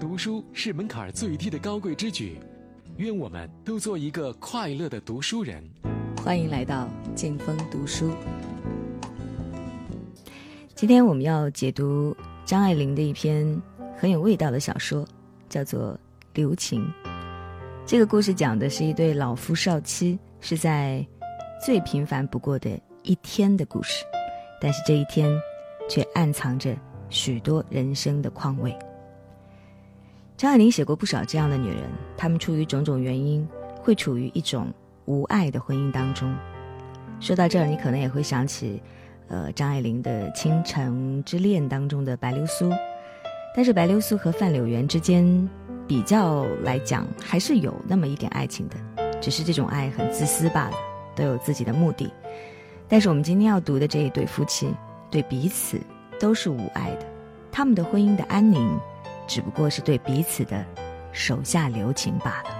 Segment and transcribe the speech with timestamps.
[0.00, 2.40] 读书是门槛最低的高贵之举，
[2.96, 5.62] 愿我们都做一个快乐的读书人。
[6.24, 8.10] 欢迎来到劲风读书。
[10.74, 12.16] 今天我们要解读
[12.46, 13.60] 张爱玲的一篇
[13.94, 15.06] 很有味道的小说，
[15.50, 15.92] 叫做
[16.32, 16.82] 《留情》。
[17.84, 21.06] 这个故事讲的是一对老夫少妻，是在
[21.62, 22.70] 最平凡不过的
[23.02, 24.02] 一天的故事，
[24.62, 25.30] 但是这一天
[25.90, 26.74] 却暗藏着
[27.10, 28.74] 许多人生的况味。
[30.40, 31.82] 张爱玲写过不少这样的女人，
[32.16, 33.46] 她们出于种种原因，
[33.82, 34.72] 会处于一种
[35.04, 36.34] 无爱的婚姻当中。
[37.20, 38.82] 说到这儿，你可能也会想起，
[39.28, 42.70] 呃，张爱玲的《倾城之恋》当中的白流苏。
[43.54, 45.46] 但是白流苏和范柳原之间，
[45.86, 50.76] 比较来讲，还是有那么一点爱情的，只是这种爱很自私罢了，
[51.14, 52.10] 都有自己的目的。
[52.88, 54.72] 但是我们今天要读的这一对夫妻，
[55.10, 55.78] 对彼此
[56.18, 57.06] 都是无爱的，
[57.52, 58.80] 他们的婚姻的安宁。
[59.30, 60.66] 只不过是对彼此的
[61.12, 62.50] 手下留情罢了。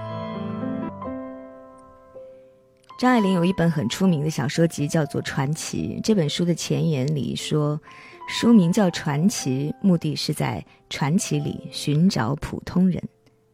[2.97, 5.97] 张爱玲有一本很出名的小说集，叫做《传奇》。
[6.05, 7.81] 这本书的前言里说，
[8.29, 13.03] 书名叫《传奇》，目的是在传奇里寻找普通人，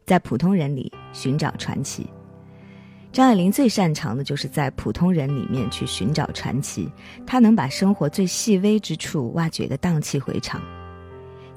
[0.04, 2.06] 在普通人里寻找传奇。
[3.12, 6.92] 张爱玲最擅长的就是在普通人里面去寻找传奇，
[7.26, 10.60] 她能把生活最细微之处挖掘的荡气回肠。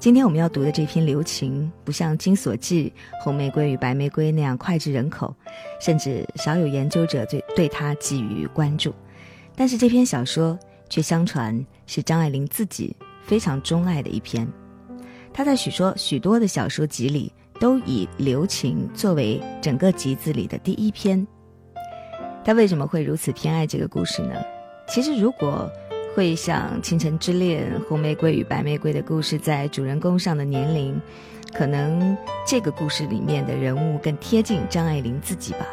[0.00, 2.90] 今天我们要读的这篇《留情》，不像《金锁记》
[3.22, 5.34] 《红玫瑰与白玫瑰》那样脍炙人口，
[5.78, 8.94] 甚至少有研究者对对它给予关注。
[9.54, 14.48] 但是这篇小说却相传是张爱玲自己非常钟爱的一篇。
[15.34, 21.26] 她在许说许多的小说集里，都以《留情》作为整个集子里的第一篇。
[22.42, 24.34] 她为什么会如此偏爱这个故事呢？
[24.88, 25.70] 其实如果
[26.14, 31.00] 会像《倾城之恋》《红玫瑰与白玫瑰》的故事，在主人公上的年龄，
[31.54, 32.16] 可能
[32.46, 35.66] 这个故事里面的人物更贴近张爱玲自己吧。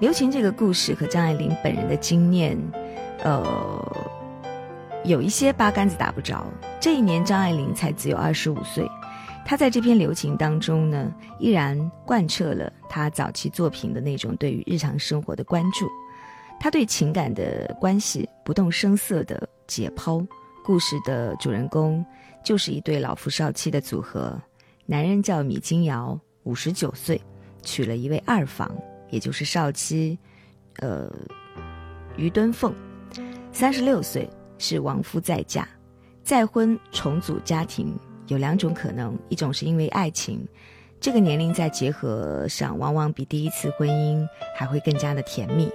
[0.00, 2.58] 留情这个故事和张爱玲本人的经验，
[3.22, 3.96] 呃，
[5.04, 6.44] 有一些八竿子打不着。
[6.80, 8.86] 这一年张爱玲才只有二十五岁，
[9.44, 15.88] 她在这篇留情当中呢，依然贯彻了她早期作品的那种对于日常生活的关注。
[16.58, 20.26] 他对情感的关系不动声色的解剖，
[20.64, 22.04] 故事的主人公
[22.44, 24.40] 就是一对老夫少妻的组合，
[24.84, 27.20] 男人叫米金瑶，五十九岁，
[27.62, 28.74] 娶了一位二房，
[29.10, 30.18] 也就是少妻，
[30.78, 31.12] 呃，
[32.16, 32.74] 于敦凤，
[33.52, 34.28] 三十六岁，
[34.58, 35.68] 是亡夫再嫁，
[36.24, 37.96] 再婚重组家庭
[38.26, 40.44] 有两种可能，一种是因为爱情，
[41.00, 45.70] 这个年龄在结合上往往比第一次婚姻还会更加的甜蜜。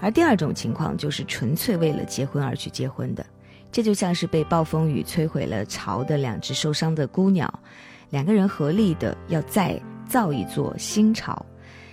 [0.00, 3.24] 而第二种情况就是纯粹为了结婚而去结婚的，
[3.72, 7.52] 这就像是被暴风雨摧毁了巢的两只受伤的孤鸟，
[8.10, 11.44] 两个人合力的要再造一座新巢。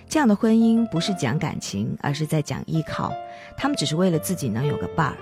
[0.06, 3.12] 这样的婚姻不是讲感情，而是在讲依靠。
[3.56, 5.16] 他们只是为了自己能有个伴儿。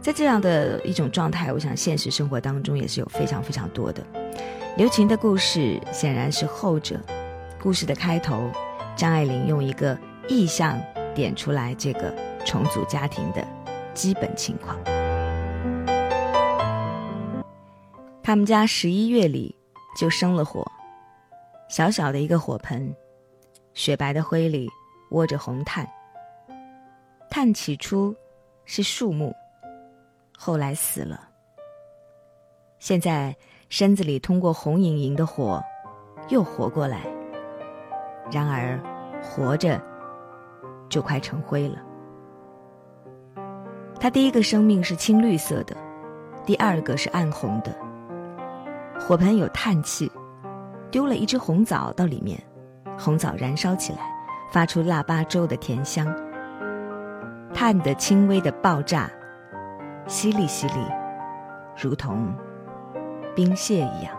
[0.00, 4.02] 在这样的一种状态，我想现实生活当中也是有非常非常多的。
[4.76, 6.98] 刘琴的故事显然是后者。
[7.60, 8.50] 故事的开头，
[8.96, 9.98] 张爱玲用一个
[10.28, 10.80] 意象。
[11.14, 13.46] 点出来这个重组家庭的
[13.94, 14.78] 基本情况。
[18.22, 19.54] 他们家十一月里
[19.96, 20.64] 就生了火，
[21.68, 22.94] 小小的一个火盆，
[23.74, 24.68] 雪白的灰里
[25.10, 25.88] 窝着红炭。
[27.28, 28.14] 炭起初
[28.64, 29.34] 是树木，
[30.36, 31.28] 后来死了。
[32.78, 33.34] 现在
[33.68, 35.62] 身子里通过红莹莹的火
[36.28, 37.00] 又活过来，
[38.30, 38.78] 然而
[39.22, 39.89] 活着。
[40.90, 41.78] 就快成灰了。
[43.98, 45.76] 他第一个生命是青绿色的，
[46.44, 47.74] 第二个是暗红的。
[48.98, 50.10] 火盆有叹气，
[50.90, 52.42] 丢了一只红枣到里面，
[52.98, 54.00] 红枣燃烧起来，
[54.50, 56.06] 发出腊八粥的甜香。
[57.52, 59.10] 炭的轻微的爆炸，
[60.06, 60.78] 淅沥淅沥，
[61.76, 62.34] 如同
[63.34, 64.16] 冰屑一样。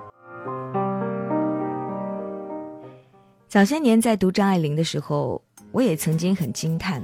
[3.47, 5.41] 早些年在读张爱玲的时候。
[5.71, 7.01] 我也曾经很惊叹，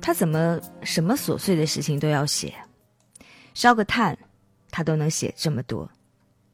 [0.00, 2.54] 他怎么什么琐碎的事情都要写，
[3.52, 4.16] 烧个炭，
[4.70, 5.88] 他都能写这么多，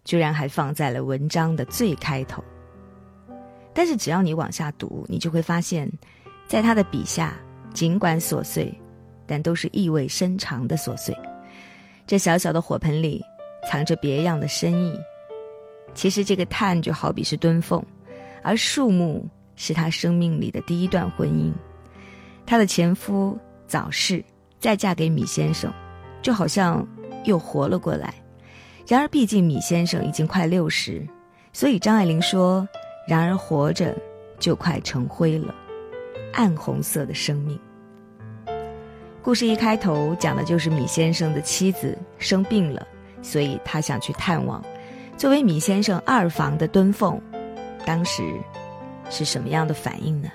[0.04, 2.42] 居然还放在了文章的最开头。
[3.74, 5.90] 但是只要你往下读，你就会发现，
[6.48, 7.34] 在他的笔下，
[7.72, 8.74] 尽管琐碎，
[9.26, 11.16] 但都是意味深长的琐碎。
[12.06, 13.22] 这小小的火盆里，
[13.70, 14.98] 藏着别样的深意。
[15.94, 17.84] 其实这个炭就好比是敦凤，
[18.42, 19.28] 而树木。
[19.60, 21.52] 是她生命里的第一段婚姻，
[22.46, 24.24] 她的前夫早逝，
[24.58, 25.70] 再嫁给米先生，
[26.22, 26.86] 就好像
[27.24, 28.14] 又活了过来。
[28.88, 31.06] 然而，毕竟米先生已经快六十，
[31.52, 32.66] 所以张爱玲说
[33.06, 33.94] ：“然而活着
[34.38, 35.54] 就快成灰了，
[36.32, 37.60] 暗红色的生命。”
[39.20, 42.84] 故事一开头讲的就是米先生的妻子生病了，
[43.20, 44.64] 所以他想去探望。
[45.18, 47.20] 作为米先生二房的敦凤，
[47.84, 48.22] 当时
[49.10, 50.30] 是什么样的反应呢？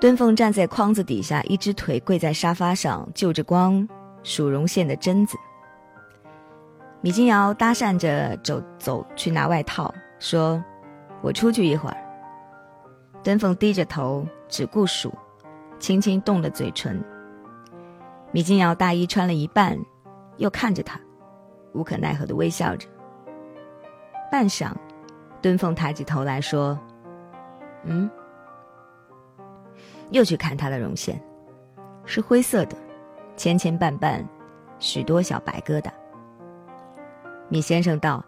[0.00, 3.86] 敦凤站在筐子底下，一只腿跪在沙发上，就着光
[4.22, 5.36] 数绒线的针子。
[7.00, 10.62] 米金瑶搭讪着走走去拿外套，说
[11.20, 11.96] ：“我出去一会儿。”
[13.22, 15.12] 敦凤低着头只顾数，
[15.78, 17.02] 轻轻动了嘴唇。
[18.30, 19.78] 米金瑶大衣穿了一半，
[20.36, 21.00] 又看着他，
[21.72, 22.88] 无可奈何的微笑着。
[24.30, 24.72] 半晌，
[25.40, 26.78] 敦凤抬起头来说
[27.86, 28.10] ：“嗯。”
[30.10, 31.20] 又去看他的绒线，
[32.04, 32.76] 是灰色的，
[33.36, 34.22] 千千绊绊，
[34.78, 35.90] 许多小白疙瘩。
[37.48, 38.24] 米先生道：“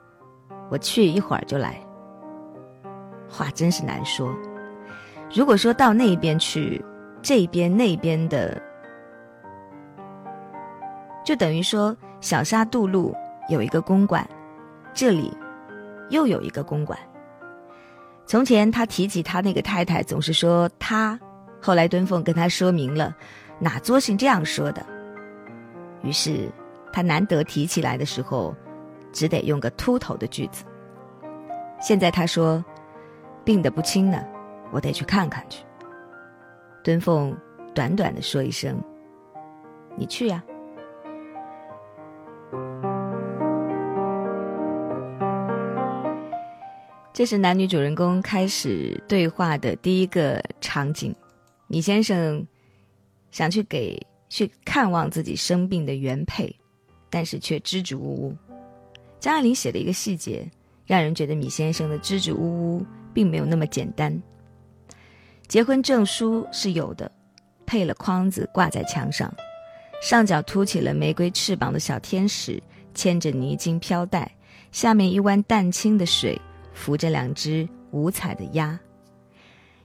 [0.71, 1.81] 我去一会儿就来。”
[3.29, 4.35] 话真是难说。
[5.35, 6.83] 如果说到那边去，
[7.21, 8.61] 这边那边的，
[11.25, 13.15] 就等于说小沙渡路
[13.49, 14.27] 有一个公馆，
[14.95, 15.37] 这里
[16.09, 16.99] 又有一个公馆。
[18.27, 21.19] 从前他提起他那个太太，总是说他。
[21.63, 23.17] 后来敦凤跟他说明了，
[23.59, 24.85] 哪作性这样说的。
[26.03, 26.51] 于是
[26.93, 28.55] 他难得提起来的时候，
[29.13, 30.65] 只得用个秃头的句子。
[31.81, 32.65] 现在他说，
[33.45, 34.25] 病得不轻呢，
[34.73, 35.65] 我得去看看去。
[36.83, 37.37] 敦凤
[37.75, 38.77] 短短的说一声
[39.97, 40.43] ：“你去呀。”
[47.17, 51.17] 这是男女主人公开始对话的第一个场景。
[51.67, 52.47] 米先生
[53.31, 53.99] 想去给
[54.29, 56.55] 去看望自己生病的原配，
[57.09, 58.37] 但是却支支吾吾。
[59.19, 60.47] 张爱玲写了一个细节，
[60.85, 64.23] 让人觉得米先生的支支吾吾并没有那么简单。
[65.49, 67.11] 结婚证书是有的，
[67.65, 69.35] 配了框子挂在墙上，
[70.03, 74.31] 上角凸起了玫瑰翅膀的小天使，牵着泥金飘带，
[74.71, 76.39] 下面一湾淡青的水，
[76.77, 78.79] 扶着两只五彩的鸭。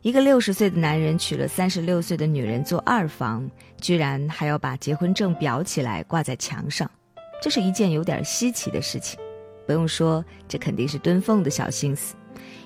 [0.02, 3.50] 一个六十岁的男人娶了三十六岁的女人做二房，
[3.80, 6.90] 居然还要把结婚证裱起来挂在墙上，
[7.42, 9.20] 这是一件有点稀奇的事情。
[9.66, 12.16] 不用说，这肯定是敦凤的小心思，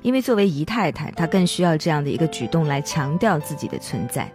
[0.01, 4.31] 因为作为姨太太，她更需要这样的一个举动来强调自己的存在。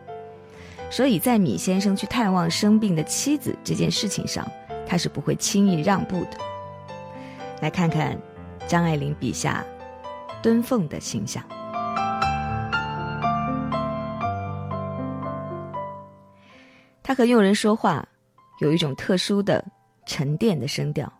[0.90, 4.46] 所以在米先生去探望生病的妻子这件事情上，
[4.86, 6.36] 他是不会轻易让步的。
[7.60, 8.18] 来看看
[8.66, 9.64] 张爱玲笔下
[10.42, 11.44] 敦凤的形象。
[17.02, 18.06] 他和佣人说话，
[18.60, 19.64] 有一种特殊的
[20.06, 21.12] 沉淀的声调，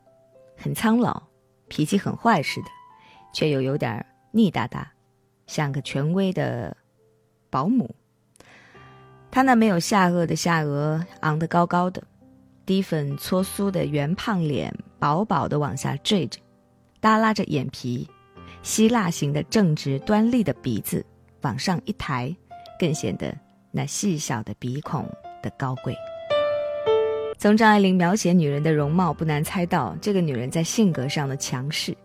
[0.57, 1.21] 很苍老，
[1.69, 2.69] 脾气很坏似的，
[3.35, 4.89] 却又有点腻哒哒，
[5.49, 6.77] 像个权威的
[7.51, 7.93] 保姆。
[9.33, 12.03] 他那没有下颚的下颚昂得高高的，
[12.65, 16.41] 低粉搓酥的圆胖脸薄薄的往下坠着，
[17.01, 18.09] 耷拉着眼皮，
[18.63, 21.05] 希腊型的正直端立的鼻子
[21.43, 22.35] 往上一抬，
[22.79, 23.37] 更显得
[23.71, 25.09] 那细小的鼻孔。
[25.43, 25.97] 的高贵。
[27.39, 31.97] 从张爱玲描写女人的容貌，不难猜到这个女人在性格上的强势。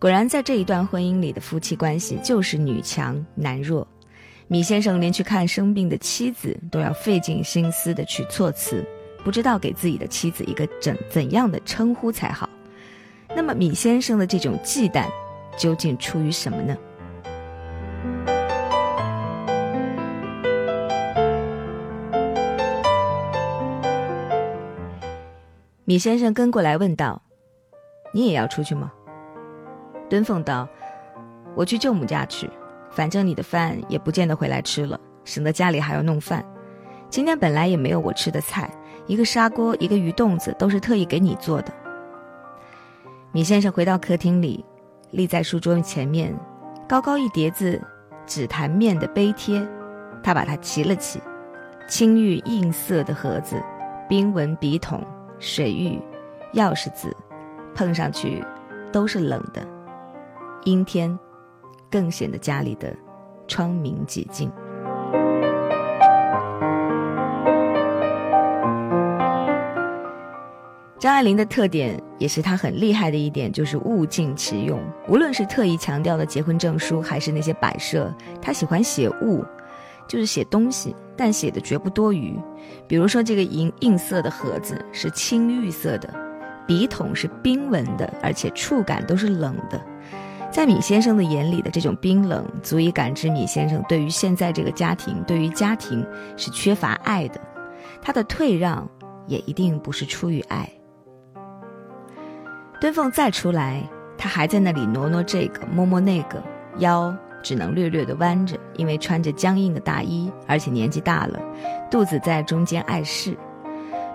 [0.00, 3.86] 果然，在这一段婚姻里的夫妻关系就是女强男弱。
[4.48, 8.82] 米先生连去看生病的妻子都要费尽心思的去措辞，
[9.22, 12.48] 不知道给自己的妻子一个怎怎样的称呼才好。
[13.36, 15.06] 那么，米先生的这种忌惮，
[15.56, 16.76] 究竟出于什么呢？
[25.86, 27.20] 米先生跟过来问道
[28.10, 28.90] ：“你也要出去吗？”
[30.08, 30.66] 敦凤道
[31.54, 32.48] ：“我去舅母家去，
[32.90, 36.44] 反正你的饭也不见得回来吃了，省得家里还要弄饭。
[37.10, 38.70] 今天本来也没有我吃的菜，
[39.06, 41.72] 一个砂锅，一个鱼冻子，都是特意给你做的。”
[43.30, 44.64] 米先生回到客厅里，
[45.14, 46.34] 立在书桌前面，
[46.88, 47.80] 高高一叠子
[48.26, 49.66] 紫檀面的碑贴，
[50.22, 51.20] 他把它齐了齐，
[51.88, 53.62] 青玉映色的盒子，
[54.08, 55.02] 冰纹笔筒。
[55.40, 56.00] 水玉、
[56.54, 57.14] 钥匙子，
[57.74, 58.42] 碰上去
[58.92, 59.66] 都是冷的。
[60.64, 61.18] 阴天，
[61.90, 62.96] 更显得家里的
[63.46, 64.50] 窗明几净。
[71.04, 74.80] 张爱玲的特点，也是她很厉害的一点，就是物尽其用。
[75.06, 79.44] 无论是特意强调的结婚证书，还是那些摆设，她喜欢写物。
[80.08, 82.34] 就是写东西，但写的绝不多余。
[82.88, 86.08] 比如说，这个银映色的盒子是青玉色的，
[86.66, 89.78] 笔筒是冰纹的，而且触感都是冷的。
[90.50, 96.02] 在米先生的眼里的这种冰冷，足以感知米先生对于现在这个家庭，对于家庭
[96.38, 97.38] 是缺乏爱的。
[98.00, 98.88] 他的退让
[99.26, 100.66] 也一定不是出于爱。
[102.80, 103.82] 敦凤再出来，
[104.18, 106.42] 他还在那里挪挪这个，摸摸那个，
[106.78, 111.40] 腰只能略略的弯着，因为穿着僵硬的大衣，而且年纪大了，
[111.90, 113.36] 肚子在中间碍事。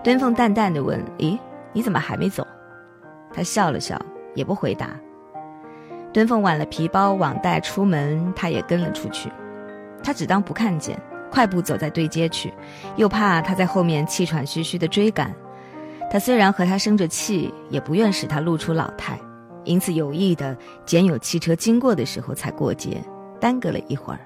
[0.03, 1.37] 敦凤淡淡的问：“咦，
[1.73, 2.45] 你怎么还没走？”
[3.33, 3.99] 他笑了笑，
[4.35, 4.89] 也不回答。
[6.13, 9.31] 敦凤挽了皮包网袋出门，他也跟了出去。
[10.03, 10.99] 他只当不看见，
[11.31, 12.53] 快步走在对街去，
[12.95, 15.33] 又怕他在后面气喘吁吁的追赶。
[16.11, 19.19] 他虽然和他生着气，也不愿使他露出老态，
[19.63, 23.03] 因此有意的拣有汽车经过的时候才过节，
[23.39, 24.19] 耽搁了一会儿。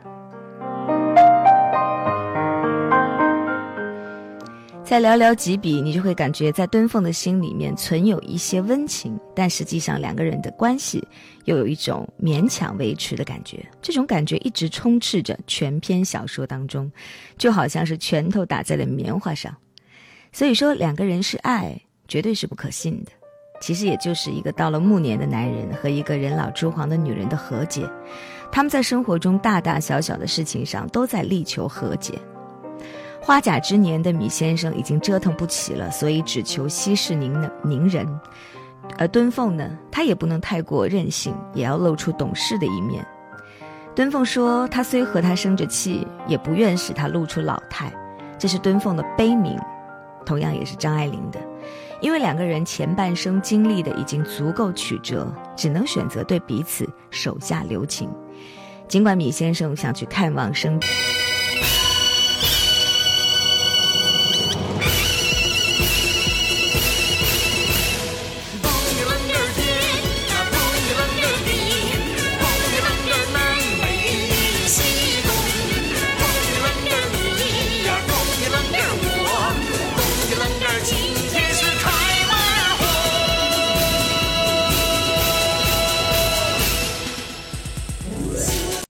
[4.85, 11.05] 再寥寥几笔，你就会感觉在敦凤的心里面存有一些温情，但实际上两个人的关系
[11.45, 13.65] 又有一种勉强维持的感觉。
[13.81, 16.89] 这种感觉一直充斥着全篇小说当中，
[17.37, 19.53] 就好像是拳头打在了棉花上。
[20.33, 23.11] 所以说，两个人是爱，绝对是不可信的。
[23.61, 27.89] 其实也就是一个到了暮年的男人和一个人老珠黄的女人的和解。
[28.51, 32.19] 他们在生活中大大小小的事情上都在力求和解。
[33.21, 37.49] 花甲之年的米先生已经折腾不起了，所以只求息事宁。
[37.63, 38.05] 宁人，
[38.97, 43.05] 而敦凤呢，他也不能太过任性，也要露出懂事的一面。
[43.95, 47.93] 敦凤说，他虽和他生着气，也不愿使他露出老态，
[48.37, 49.57] 这是敦凤的悲悯，
[50.25, 51.39] 同样也是张爱玲的，
[52.01, 58.09] 因为两个人前半生经历的已经足够曲折，只能选择对彼此手下留情。
[58.87, 60.79] 尽管米先生想去看望生。